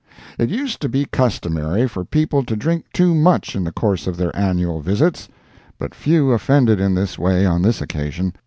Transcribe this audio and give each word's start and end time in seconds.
It 0.39 0.49
used 0.49 0.81
to 0.81 0.89
be 0.89 1.05
customary 1.05 1.87
for 1.87 2.03
people 2.03 2.43
to 2.45 2.55
drink 2.55 2.85
too 2.91 3.13
much 3.13 3.55
in 3.55 3.63
the 3.63 3.71
course 3.71 4.07
of 4.07 4.17
their 4.17 4.35
annual 4.35 4.81
visits, 4.81 5.29
but 5.77 5.93
few 5.93 6.31
offended 6.31 6.79
in 6.79 6.95
this 6.95 7.19
way 7.19 7.45
on 7.45 7.61
this 7.61 7.83
occasion. 7.83 8.33